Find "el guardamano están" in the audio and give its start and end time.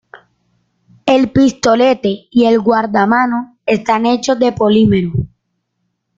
2.45-4.07